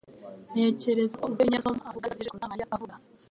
Ntekereza 0.51 1.15
ko 1.21 1.25
urwenya 1.27 1.63
Tom 1.65 1.77
avuga 1.89 2.05
rusekeje 2.09 2.29
kuruta 2.31 2.51
Mariya 2.51 2.67
avuga. 2.77 2.93